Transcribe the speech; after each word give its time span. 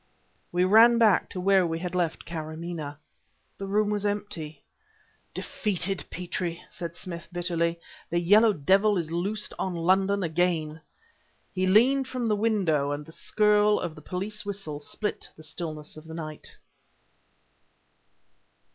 We 0.51 0.63
ran 0.63 0.97
back 0.97 1.29
to 1.29 1.39
where 1.39 1.67
we 1.67 1.77
had 1.77 1.93
left 1.93 2.25
Karamaneh. 2.25 2.95
The 3.59 3.67
room 3.67 3.91
was 3.91 4.03
empty! 4.03 4.63
"Defeated, 5.31 6.05
Petrie!" 6.09 6.63
said 6.71 6.95
Smith, 6.95 7.27
bitterly. 7.31 7.79
"The 8.09 8.19
Yellow 8.19 8.51
Devil 8.51 8.97
is 8.97 9.11
loosed 9.11 9.53
on 9.59 9.75
London 9.75 10.23
again!" 10.23 10.81
He 11.53 11.67
leaned 11.67 12.07
from 12.07 12.25
the 12.25 12.35
window 12.35 12.89
and 12.89 13.05
the 13.05 13.11
skirl 13.11 13.79
of 13.79 13.95
a 13.95 14.01
police 14.01 14.43
whistle 14.43 14.79
split 14.79 15.29
the 15.35 15.43
stillness 15.43 15.95
of 15.95 16.05
the 16.05 16.15
night. 16.15 16.57